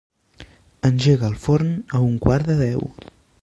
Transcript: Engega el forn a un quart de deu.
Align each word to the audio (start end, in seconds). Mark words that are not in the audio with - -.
Engega 0.89 1.27
el 1.27 1.35
forn 1.45 1.69
a 1.99 2.03
un 2.07 2.17
quart 2.25 2.51
de 2.53 2.57
deu. 2.63 2.87